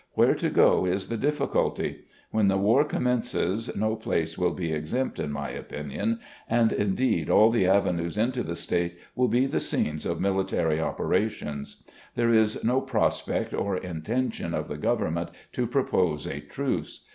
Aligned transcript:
Where 0.13 0.33
to 0.33 0.49
go 0.49 0.87
is 0.87 1.09
the 1.09 1.15
difficulty. 1.17 2.05
When 2.31 2.47
the 2.47 2.57
war 2.57 2.83
commences 2.83 3.69
no 3.75 3.95
place 3.95 4.35
will 4.35 4.55
be 4.55 4.73
exempt, 4.73 5.19
in 5.19 5.31
my 5.31 5.49
opinion, 5.51 6.21
and 6.49 6.71
indeed 6.71 7.29
all 7.29 7.51
the 7.51 7.67
avenues 7.67 8.17
into 8.17 8.41
the 8.41 8.55
State 8.55 8.97
will 9.15 9.27
be 9.27 9.45
the 9.45 9.59
scenes 9.59 10.07
of 10.07 10.19
military 10.19 10.81
operations. 10.81 11.83
"There 12.15 12.31
is 12.33 12.63
no 12.63 12.81
prospect 12.81 13.53
or 13.53 13.77
intention 13.77 14.55
of 14.55 14.69
the 14.69 14.77
Government 14.79 15.29
to 15.51 15.67
propose 15.67 16.25
a 16.25 16.39
truce. 16.39 17.05